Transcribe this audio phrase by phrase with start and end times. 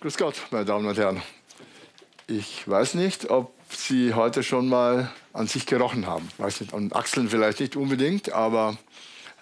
[0.00, 1.20] Grüß Gott, meine Damen und Herren.
[2.26, 6.26] Ich weiß nicht, ob Sie heute schon mal an sich gerochen haben.
[6.38, 8.78] Weiß nicht, an Achseln vielleicht nicht unbedingt, aber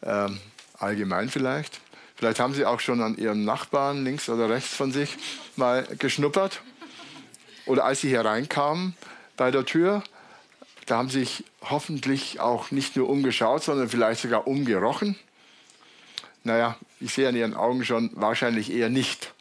[0.01, 0.29] äh,
[0.77, 1.81] allgemein vielleicht.
[2.17, 5.17] Vielleicht haben Sie auch schon an Ihrem Nachbarn links oder rechts von sich
[5.55, 6.61] mal geschnuppert.
[7.66, 8.96] Oder als Sie hier reinkamen
[9.36, 10.02] bei der Tür,
[10.86, 15.16] da haben Sie sich hoffentlich auch nicht nur umgeschaut, sondern vielleicht sogar umgerochen.
[16.43, 19.32] Naja, ich sehe an Ihren Augen schon wahrscheinlich eher nicht.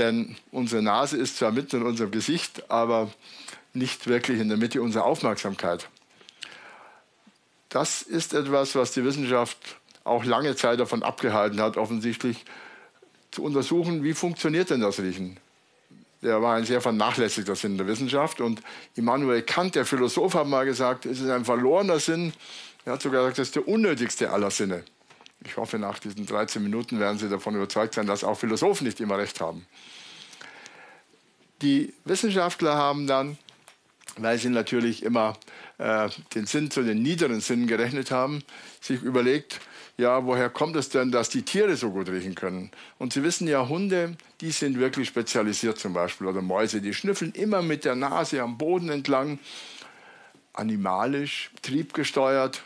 [0.00, 3.12] Denn unsere Nase ist zwar mitten in unserem Gesicht, aber
[3.74, 5.90] nicht wirklich in der Mitte unserer Aufmerksamkeit.
[7.68, 9.58] Das ist etwas, was die Wissenschaft
[10.02, 12.46] auch lange Zeit davon abgehalten hat, offensichtlich
[13.30, 15.36] zu untersuchen, wie funktioniert denn das Riechen.
[16.22, 18.40] Der war ein sehr vernachlässigter Sinn der Wissenschaft.
[18.40, 18.62] Und
[18.94, 22.32] Immanuel Kant, der Philosoph, hat mal gesagt, es ist ein verlorener Sinn.
[22.86, 24.82] Er hat sogar gesagt, es ist der unnötigste aller Sinne.
[25.44, 29.00] Ich hoffe, nach diesen 13 Minuten werden Sie davon überzeugt sein, dass auch Philosophen nicht
[29.00, 29.66] immer recht haben.
[31.62, 33.38] Die Wissenschaftler haben dann,
[34.16, 35.36] weil sie natürlich immer
[35.78, 38.42] äh, den Sinn zu den niederen Sinnen gerechnet haben,
[38.80, 39.60] sich überlegt,
[39.98, 42.70] ja, woher kommt es denn, dass die Tiere so gut riechen können?
[42.98, 47.32] Und Sie wissen ja, Hunde, die sind wirklich spezialisiert zum Beispiel, oder Mäuse, die schnüffeln
[47.32, 49.38] immer mit der Nase am Boden entlang,
[50.54, 52.62] animalisch, triebgesteuert.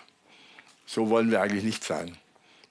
[0.86, 2.16] So wollen wir eigentlich nicht sein.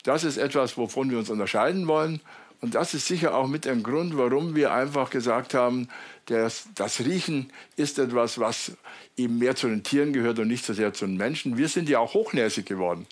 [0.03, 2.21] Das ist etwas, wovon wir uns unterscheiden wollen.
[2.61, 5.89] Und das ist sicher auch mit ein Grund, warum wir einfach gesagt haben,
[6.27, 8.71] das, das Riechen ist etwas, was
[9.17, 11.57] eben mehr zu den Tieren gehört und nicht so sehr zu den Menschen.
[11.57, 13.05] Wir sind ja auch hochnäsig geworden.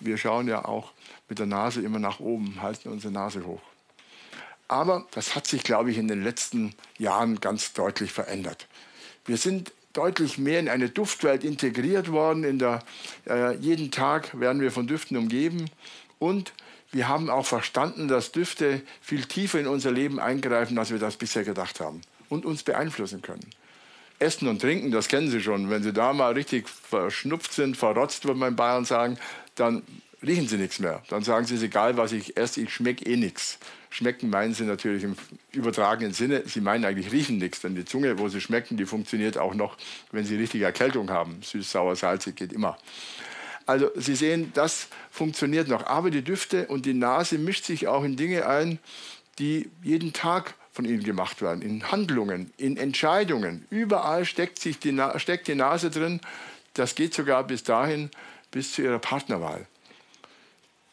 [0.00, 0.92] Wir schauen ja auch
[1.28, 3.60] mit der Nase immer nach oben, halten unsere Nase hoch.
[4.68, 8.68] Aber das hat sich, glaube ich, in den letzten Jahren ganz deutlich verändert.
[9.24, 12.44] Wir sind deutlich mehr in eine Duftwelt integriert worden.
[12.44, 12.82] In der,
[13.26, 15.70] äh, jeden Tag werden wir von Düften umgeben.
[16.18, 16.52] Und
[16.90, 21.16] wir haben auch verstanden, dass Düfte viel tiefer in unser Leben eingreifen, als wir das
[21.16, 23.48] bisher gedacht haben und uns beeinflussen können.
[24.18, 25.70] Essen und Trinken, das kennen Sie schon.
[25.70, 29.18] Wenn Sie da mal richtig verschnupft sind, verrotzt, würde man in Bayern sagen,
[29.54, 29.82] dann
[30.22, 31.02] riechen Sie nichts mehr.
[31.08, 33.58] Dann sagen Sie, es ist egal, was ich esse, ich schmecke eh nichts.
[33.90, 35.16] Schmecken meinen Sie natürlich im
[35.52, 36.42] übertragenen Sinne.
[36.46, 39.76] Sie meinen eigentlich riechen nichts, denn die Zunge, wo Sie schmecken, die funktioniert auch noch,
[40.10, 41.40] wenn Sie richtige Erkältung haben.
[41.42, 42.76] Süß, sauer, salzig geht immer.
[43.68, 45.84] Also Sie sehen, das funktioniert noch.
[45.84, 48.78] Aber die Düfte und die Nase mischt sich auch in Dinge ein,
[49.38, 53.66] die jeden Tag von ihnen gemacht werden, in Handlungen, in Entscheidungen.
[53.68, 56.22] Überall steckt, sich die, steckt die Nase drin.
[56.72, 58.10] Das geht sogar bis dahin,
[58.50, 59.66] bis zu ihrer Partnerwahl.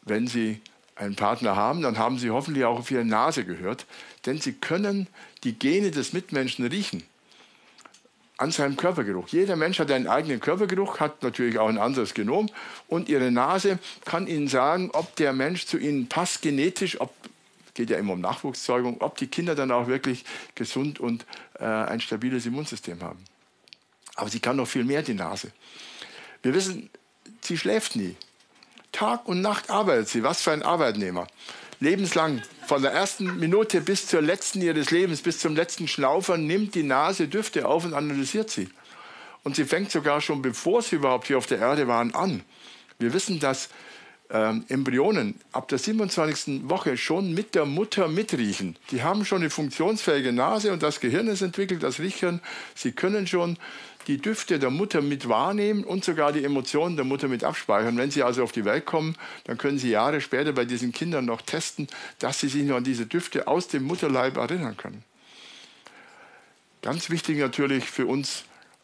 [0.02, 0.60] Wenn Sie
[0.96, 3.86] einen Partner haben, dann haben Sie hoffentlich auch auf Ihre Nase gehört,
[4.26, 5.08] denn Sie können
[5.46, 7.04] die Gene des Mitmenschen riechen
[8.38, 9.30] an seinem Körpergeruch.
[9.30, 12.50] Jeder Mensch hat einen eigenen Körpergeruch, hat natürlich auch ein anderes Genom
[12.88, 17.14] und Ihre Nase kann Ihnen sagen, ob der Mensch zu Ihnen passt genetisch, ob
[17.76, 20.24] geht ja immer um Nachwuchszeugung, ob die Kinder dann auch wirklich
[20.56, 21.26] gesund und
[21.60, 23.24] äh, ein stabiles Immunsystem haben.
[24.16, 25.52] Aber sie kann noch viel mehr, die Nase.
[26.42, 26.90] Wir wissen,
[27.42, 28.16] sie schläft nie.
[28.92, 30.24] Tag und Nacht arbeitet sie.
[30.24, 31.28] Was für ein Arbeitnehmer.
[31.80, 36.76] Lebenslang, von der ersten Minute bis zur letzten ihres Lebens, bis zum letzten Schlaufern, nimmt
[36.76, 38.70] die Nase Düfte auf und analysiert sie.
[39.44, 42.42] Und sie fängt sogar schon, bevor sie überhaupt hier auf der Erde waren, an.
[42.98, 43.70] Wir wissen, dass
[44.32, 46.68] ähm, Embryonen ab der 27.
[46.70, 48.76] Woche schon mit der Mutter mitriechen.
[48.92, 52.42] Die haben schon eine funktionsfähige Nase und das Gehirn ist entwickelt, das Riechen.
[52.74, 53.58] Sie können schon
[54.08, 57.98] die Düfte der Mutter mit wahrnehmen und sogar die Emotionen der Mutter mit abspeichern.
[57.98, 61.26] Wenn sie also auf die Welt kommen, dann können sie Jahre später bei diesen Kindern
[61.26, 61.88] noch testen,
[62.20, 65.04] dass sie sich noch an diese Düfte aus dem Mutterleib erinnern können.
[66.82, 68.44] Ganz wichtig natürlich für uns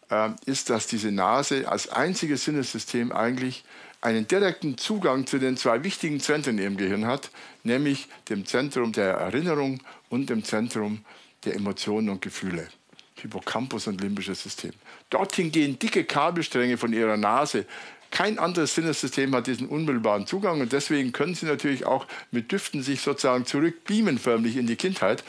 [0.10, 3.64] äh, ist, dass diese Nase als einziges Sinnessystem eigentlich
[4.02, 7.30] einen direkten Zugang zu den zwei wichtigen Zentren im Gehirn hat,
[7.64, 11.06] nämlich dem Zentrum der Erinnerung und dem Zentrum
[11.46, 12.68] der Emotionen und Gefühle.
[13.22, 14.72] Hippocampus und limbisches System.
[15.10, 17.66] Dorthin gehen dicke Kabelstränge von ihrer Nase.
[18.10, 22.84] Kein anderes Sinnessystem hat diesen unmittelbaren Zugang und deswegen können Sie natürlich auch mit Düften
[22.84, 25.24] sich sozusagen zurückbeamen förmlich in die Kindheit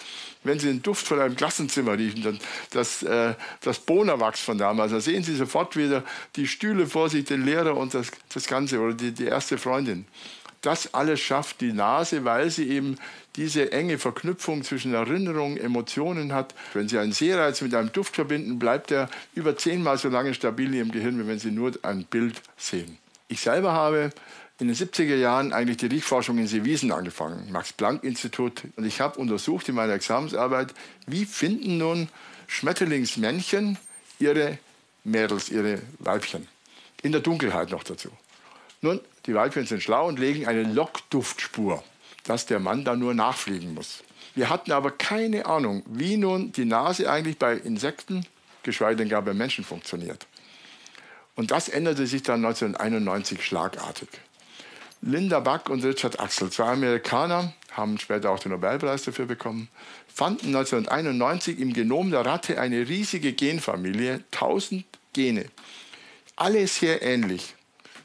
[0.45, 2.39] wenn Sie den Duft von einem Klassenzimmer riechen, dann
[2.71, 6.03] das, äh, das Bohnerwachs von damals, da sehen Sie sofort wieder
[6.37, 10.07] die Stühle vor sich, den Lehrer und das, das Ganze oder die, die erste Freundin.
[10.63, 12.97] Das alles schafft die Nase, weil sie eben
[13.35, 16.55] diese enge Verknüpfung zwischen Erinnerungen, Emotionen hat.
[16.73, 20.73] Wenn Sie einen Sehreiz mit einem Duft verbinden, bleibt er über zehnmal so lange stabil
[20.75, 22.99] im Gehirn, wie wenn Sie nur ein Bild sehen.
[23.27, 24.11] Ich selber habe
[24.61, 28.63] in den 70er Jahren eigentlich die Riechforschung in Seewiesen angefangen, Max-Planck-Institut.
[28.77, 30.73] Und ich habe untersucht in meiner Examensarbeit,
[31.07, 32.09] wie finden nun
[32.47, 33.79] Schmetterlingsmännchen
[34.21, 34.59] ihre
[35.03, 36.47] Mädels, ihre Weibchen.
[37.03, 38.11] In der Dunkelheit noch dazu.
[38.85, 41.85] Nun, die Weibchen sind schlau und legen eine Lockduftspur,
[42.25, 44.03] dass der Mann da nur nachfliegen muss.
[44.35, 48.27] Wir hatten aber keine Ahnung, wie nun die Nase eigentlich bei Insekten,
[48.65, 50.27] geschweige denn gar bei Menschen funktioniert.
[51.37, 54.09] Und das änderte sich dann 1991 schlagartig.
[55.01, 59.69] Linda Buck und Richard Axel, zwei Amerikaner, haben später auch den Nobelpreis dafür bekommen,
[60.13, 65.47] fanden 1991 im Genom der Ratte eine riesige Genfamilie, 1000 Gene.
[66.37, 67.55] Alle sehr ähnlich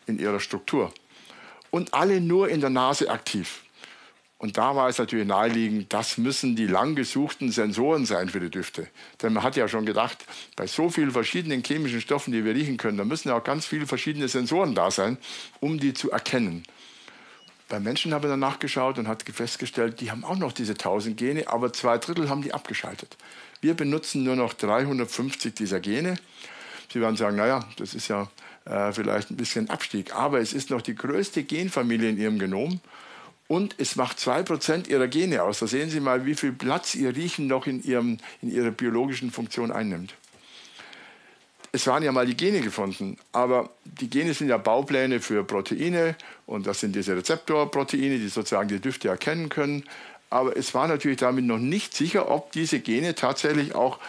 [0.08, 0.92] in ihrer Struktur
[1.70, 3.64] und alle nur in der Nase aktiv.
[4.40, 8.52] Und da war es natürlich naheliegend, das müssen die lang gesuchten Sensoren sein für die
[8.52, 8.88] Düfte.
[9.22, 10.26] Denn man hat ja schon gedacht,
[10.56, 13.66] bei so vielen verschiedenen chemischen Stoffen, die wir riechen können, da müssen ja auch ganz
[13.66, 15.18] viele verschiedene Sensoren da sein,
[15.60, 16.64] um die zu erkennen.
[17.68, 21.18] Bei Menschen habe ich dann nachgeschaut und hat festgestellt, die haben auch noch diese 1000
[21.18, 23.18] Gene, aber zwei Drittel haben die abgeschaltet.
[23.60, 26.16] Wir benutzen nur noch 350 dieser Gene.
[26.94, 28.30] Sie werden sagen, naja, das ist ja
[28.68, 32.80] äh, vielleicht ein bisschen Abstieg, aber es ist noch die größte Genfamilie in Ihrem Genom
[33.48, 35.60] und es macht 2% Ihrer Gene aus.
[35.60, 39.32] Da sehen Sie mal, wie viel Platz Ihr Riechen noch in, ihrem, in Ihrer biologischen
[39.32, 40.14] Funktion einnimmt.
[41.72, 46.16] Es waren ja mal die Gene gefunden, aber die Gene sind ja Baupläne für Proteine
[46.46, 49.84] und das sind diese Rezeptorproteine, die sozusagen die Düfte erkennen können.
[50.30, 54.00] Aber es war natürlich damit noch nicht sicher, ob diese Gene tatsächlich auch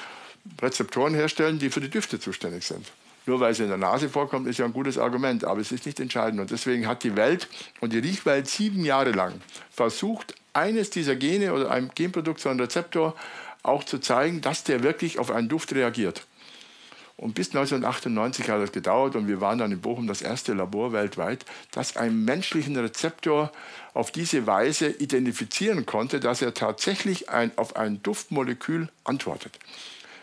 [0.60, 2.86] Rezeptoren herstellen, die für die Düfte zuständig sind.
[3.28, 5.84] Nur weil es in der Nase vorkommt, ist ja ein gutes Argument, aber es ist
[5.84, 6.40] nicht entscheidend.
[6.40, 7.46] Und deswegen hat die Welt
[7.78, 9.34] und die Riechwelt sieben Jahre lang
[9.70, 13.14] versucht, eines dieser Gene oder ein Genprodukt, so ein Rezeptor,
[13.62, 16.24] auch zu zeigen, dass der wirklich auf einen Duft reagiert.
[17.18, 20.94] Und bis 1998 hat es gedauert und wir waren dann in Bochum das erste Labor
[20.94, 23.52] weltweit, das einen menschlichen Rezeptor
[23.92, 29.58] auf diese Weise identifizieren konnte, dass er tatsächlich ein, auf ein Duftmolekül antwortet.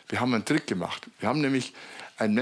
[0.09, 1.07] Wir haben einen Trick gemacht.
[1.19, 1.73] Wir haben nämlich
[2.17, 2.37] ein,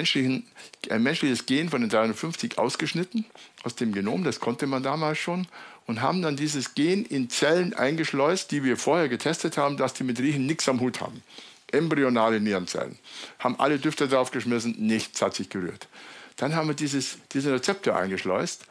[0.89, 3.25] ein menschliches Gen von den 350 ausgeschnitten
[3.63, 5.47] aus dem Genom, das konnte man damals schon,
[5.85, 10.03] und haben dann dieses Gen in Zellen eingeschleust, die wir vorher getestet haben, dass die
[10.03, 11.23] mit Riechen nichts am Hut haben.
[11.71, 12.97] Embryonale Nierenzellen.
[13.39, 15.87] Haben alle Düfte draufgeschmissen, nichts hat sich gerührt.
[16.37, 18.65] Dann haben wir dieses, diesen Rezeptor eingeschleust.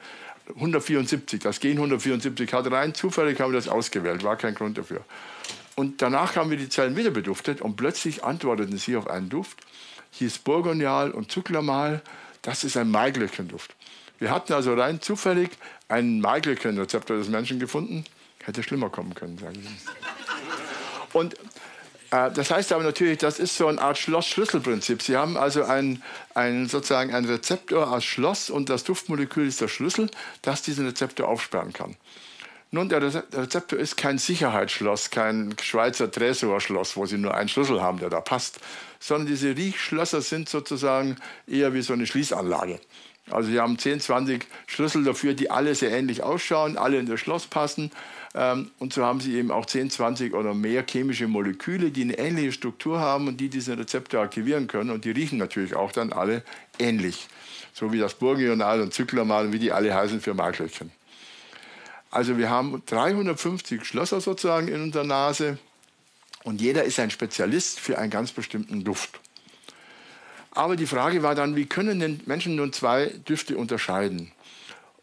[0.54, 5.04] 174, das Gen 174 hat rein zufällig haben wir das ausgewählt, war kein Grund dafür.
[5.74, 9.58] Und danach haben wir die Zellen wieder beduftet und plötzlich antworteten sie auf einen Duft
[10.12, 12.02] hieß Burgonial und Zucklamal.
[12.42, 13.74] Das ist ein Maiglöckchenduft.
[14.18, 15.50] Wir hatten also rein zufällig
[15.88, 18.04] einen Maiglöckchen-Rezeptor des Menschen gefunden.
[18.44, 21.16] Hätte schlimmer kommen können, sagen Sie.
[21.16, 21.34] Und
[22.10, 25.02] äh, das heißt aber natürlich, das ist so eine Art Schloss-Schlüssel-Prinzip.
[25.02, 26.02] Sie haben also ein,
[26.34, 30.10] ein, sozusagen ein Rezeptor als Schloss und das Duftmolekül ist der Schlüssel,
[30.42, 31.96] das diesen Rezeptor aufsperren kann.
[32.74, 37.98] Nun, der Rezeptor ist kein Sicherheitsschloss, kein Schweizer Tresorschloss, wo Sie nur einen Schlüssel haben,
[37.98, 38.60] der da passt,
[38.98, 41.16] sondern diese Riechschlösser sind sozusagen
[41.46, 42.80] eher wie so eine Schließanlage.
[43.30, 47.20] Also Sie haben 10, 20 Schlüssel dafür, die alle sehr ähnlich ausschauen, alle in das
[47.20, 47.90] Schloss passen.
[48.34, 52.16] Ähm, und so haben Sie eben auch 10, 20 oder mehr chemische Moleküle, die eine
[52.16, 54.88] ähnliche Struktur haben und die diesen Rezeptor aktivieren können.
[54.88, 56.42] Und die riechen natürlich auch dann alle
[56.78, 57.28] ähnlich.
[57.74, 60.90] So wie das Burgional und Zyklamal, wie die alle heißen für Marklöckchen.
[62.12, 65.58] Also wir haben 350 Schlösser sozusagen in unserer Nase
[66.44, 69.18] und jeder ist ein Spezialist für einen ganz bestimmten Duft.
[70.52, 74.30] Aber die Frage war dann, wie können denn Menschen nun zwei Düfte unterscheiden?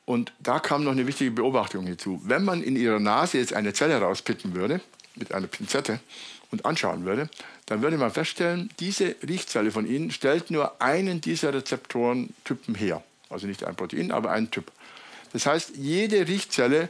[0.06, 2.22] Und da kam noch eine wichtige Beobachtung hinzu.
[2.24, 4.80] Wenn man in ihrer Nase jetzt eine Zelle rauspicken würde,
[5.16, 6.00] mit einer Pinzette,
[6.52, 7.30] und anschauen würde,
[7.66, 13.04] dann würde man feststellen, diese Riechzelle von Ihnen stellt nur einen dieser Rezeptorentypen her.
[13.30, 14.72] Also nicht ein Protein, aber einen Typ.
[15.34, 16.90] Das heißt, jede Riechzelle,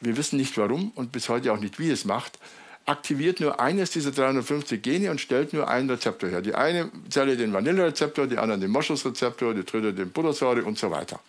[0.00, 2.38] wir wissen nicht warum und bis heute auch nicht, wie es macht,
[2.86, 6.40] aktiviert nur eines dieser 350 Gene und stellt nur einen Rezeptor her.
[6.40, 10.90] Die eine Zelle den Vanillerezeptor, die andere den Moschusrezeptor, die dritte den Buttersäure und so
[10.90, 11.20] weiter.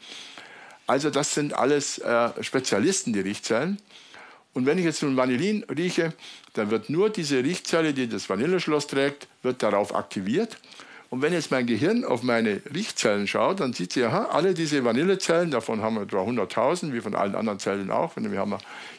[0.88, 3.78] Also das sind alles äh, Spezialisten, die Riechzellen.
[4.54, 6.14] Und wenn ich jetzt nun Vanillin rieche,
[6.54, 10.58] dann wird nur diese Riechzelle, die das Vanilleschloss trägt, wird darauf aktiviert.
[11.12, 14.84] Und wenn jetzt mein Gehirn auf meine Riechzellen schaut, dann sieht sie, aha, alle diese
[14.84, 18.12] Vanillezellen, davon haben wir etwa 100.000, wie von allen anderen Zellen auch.
[18.16, 18.56] Wir haben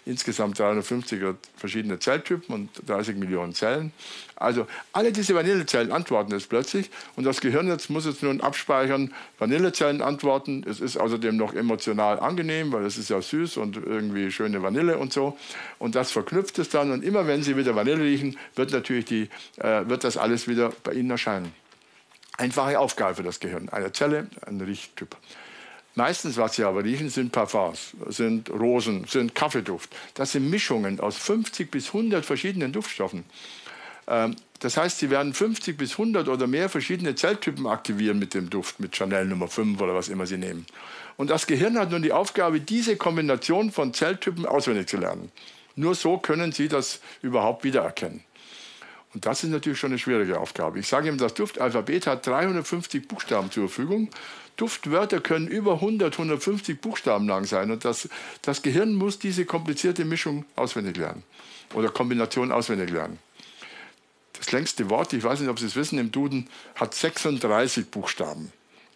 [0.06, 1.22] insgesamt 350
[1.56, 3.92] verschiedene Zelltypen und 30 Millionen Zellen.
[4.34, 9.14] Also alle diese Vanillezellen antworten jetzt plötzlich und das Gehirn jetzt muss jetzt nun abspeichern,
[9.38, 10.64] Vanillezellen antworten.
[10.68, 14.98] Es ist außerdem noch emotional angenehm, weil es ist ja süß und irgendwie schöne Vanille
[14.98, 15.38] und so.
[15.78, 19.28] Und das verknüpft es dann und immer wenn Sie wieder Vanille riechen, wird natürlich die,
[19.58, 21.59] äh, wird das alles wieder bei Ihnen erscheinen.
[22.40, 23.68] Einfache Aufgabe für das Gehirn.
[23.68, 25.14] Eine Zelle, ein Riechtyp.
[25.94, 29.90] Meistens, was Sie aber riechen, sind Parfums, sind Rosen, sind Kaffeeduft.
[30.14, 33.24] Das sind Mischungen aus 50 bis 100 verschiedenen Duftstoffen.
[34.08, 38.48] Ähm, das heißt, Sie werden 50 bis 100 oder mehr verschiedene Zelltypen aktivieren mit dem
[38.48, 40.64] Duft, mit Chanel Nummer 5 oder was immer Sie nehmen.
[41.18, 45.30] Und das Gehirn hat nun die Aufgabe, diese Kombination von Zelltypen auswendig zu lernen.
[45.76, 48.24] Nur so können Sie das überhaupt wiedererkennen.
[49.12, 50.78] Und das ist natürlich schon eine schwierige Aufgabe.
[50.78, 54.08] Ich sage Ihnen, das Duftalphabet hat 350 Buchstaben zur Verfügung.
[54.56, 57.70] Duftwörter können über 100, 150 Buchstaben lang sein.
[57.70, 58.08] Und das,
[58.42, 61.24] das Gehirn muss diese komplizierte Mischung auswendig lernen
[61.74, 63.18] oder Kombination auswendig lernen.
[64.34, 68.52] Das längste Wort, ich weiß nicht, ob Sie es wissen, im Duden hat 36 Buchstaben.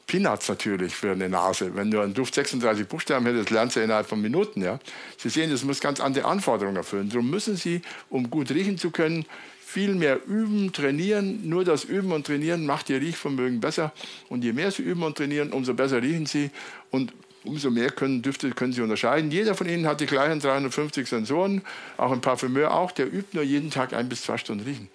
[0.06, 1.74] Peanuts natürlich für eine Nase.
[1.74, 4.62] Wenn du einen Duft 36 Buchstaben hättest, lernst du innerhalb von Minuten.
[4.62, 4.78] Ja?
[5.16, 7.08] Sie sehen, das muss ganz andere Anforderungen erfüllen.
[7.08, 9.24] Darum müssen Sie, um gut riechen zu können,
[9.64, 11.48] viel mehr üben, trainieren.
[11.48, 13.92] Nur das Üben und Trainieren macht Ihr Riechvermögen besser.
[14.28, 16.50] Und je mehr Sie üben und trainieren, umso besser riechen Sie.
[16.90, 17.12] Und
[17.44, 19.30] umso mehr können, Düfte können Sie unterscheiden.
[19.30, 21.62] Jeder von Ihnen hat die gleichen 350 Sensoren,
[21.96, 22.92] auch ein Parfümeur auch.
[22.92, 24.88] Der übt nur jeden Tag ein bis zwei Stunden riechen.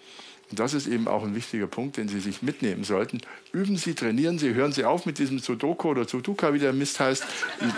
[0.49, 3.21] Und das ist eben auch ein wichtiger Punkt, den Sie sich mitnehmen sollten.
[3.51, 6.99] Üben Sie, trainieren Sie, hören Sie auf mit diesem Sudoku oder Sudoka, wie der Mist
[6.99, 7.23] heißt.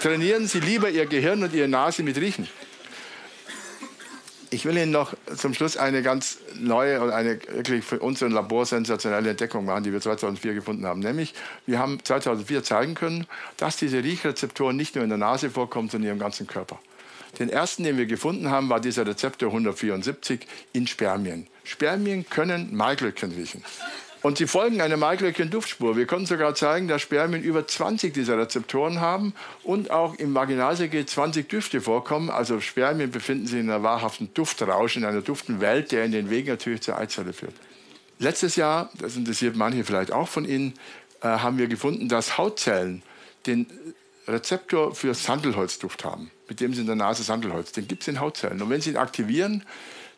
[0.02, 2.48] trainieren Sie lieber Ihr Gehirn und Ihre Nase mit Riechen.
[4.54, 8.32] Ich will Ihnen noch zum Schluss eine ganz neue und eine wirklich für uns ein
[8.32, 11.00] Labor sensationelle Entdeckung machen, die wir 2004 gefunden haben.
[11.00, 11.34] Nämlich,
[11.66, 16.04] wir haben 2004 zeigen können, dass diese Riechrezeptoren nicht nur in der Nase vorkommen, sondern
[16.04, 16.80] in Ihrem ganzen Körper.
[17.40, 21.48] Den ersten, den wir gefunden haben, war dieser Rezeptor 174 in Spermien.
[21.64, 23.64] Spermien können Maiglöckchen riechen.
[24.22, 25.98] Und sie folgen einer Maiglöckchen-Duftspur.
[25.98, 31.06] Wir konnten sogar zeigen, dass Spermien über 20 dieser Rezeptoren haben und auch im Vaginalsegel
[31.06, 32.30] 20 Düfte vorkommen.
[32.30, 36.50] Also Spermien befinden sich in einer wahrhaften Duftrausch, in einer Duftenwelt, der in den Wegen
[36.50, 37.56] natürlich zur Eizelle führt.
[38.20, 40.76] Letztes Jahr, das interessiert manche vielleicht auch von Ihnen,
[41.22, 43.02] äh, haben wir gefunden, dass Hautzellen
[43.48, 43.66] den
[44.28, 47.72] Rezeptor für Sandelholzduft haben, mit dem Sie in der Nase Sandelholz.
[47.72, 48.62] Den gibt es in Hautzellen.
[48.62, 49.64] Und wenn Sie ihn aktivieren,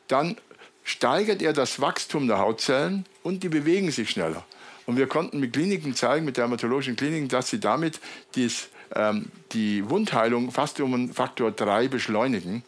[0.09, 0.35] dann
[0.83, 4.45] steigert er das Wachstum der Hautzellen und die bewegen sich schneller.
[4.85, 7.99] Und wir konnten mit Kliniken zeigen, mit dermatologischen Kliniken, dass sie damit
[8.35, 12.63] dies, ähm, die Wundheilung fast um einen Faktor 3 beschleunigen,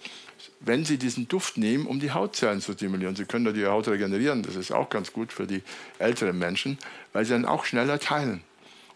[0.62, 3.16] wenn sie diesen Duft nehmen, um die Hautzellen zu stimulieren.
[3.16, 5.62] Sie können da die Haut regenerieren, das ist auch ganz gut für die
[6.00, 6.78] älteren Menschen,
[7.14, 8.42] weil sie dann auch schneller teilen.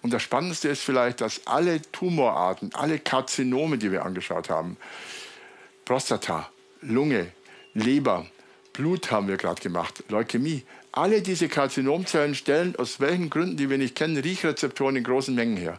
[0.02, 4.78] Und das Spannendste ist vielleicht, dass alle Tumorarten, alle Karzinome, die wir angeschaut haben,
[5.84, 6.50] Prostata,
[6.82, 7.32] Lunge,
[7.74, 8.26] Leber,
[8.80, 10.64] Blut haben wir gerade gemacht, Leukämie.
[10.94, 15.58] Alle diese Karzinomzellen stellen aus welchen Gründen, die wir nicht kennen, Riechrezeptoren in großen Mengen
[15.58, 15.78] her.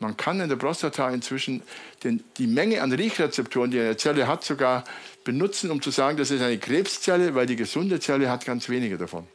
[0.00, 1.62] Man kann in der Prostata inzwischen
[2.02, 4.82] den, die Menge an Riechrezeptoren, die eine Zelle hat, sogar
[5.22, 8.98] benutzen, um zu sagen, das ist eine Krebszelle, weil die gesunde Zelle hat ganz wenige
[8.98, 9.28] davon.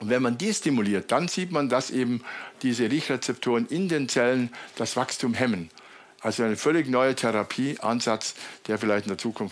[0.00, 2.24] Und wenn man die stimuliert, dann sieht man, dass eben
[2.62, 5.70] diese Riechrezeptoren in den Zellen das Wachstum hemmen.
[6.24, 8.34] Also ein völlig neuer Therapieansatz,
[8.66, 9.42] der vielleicht in der Zukunft